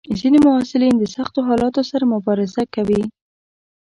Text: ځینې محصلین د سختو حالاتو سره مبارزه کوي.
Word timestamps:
ځینې 0.19 0.39
محصلین 0.47 0.95
د 0.97 1.03
سختو 1.15 1.39
حالاتو 1.47 1.81
سره 1.91 2.05
مبارزه 2.13 2.63
کوي. 2.75 3.01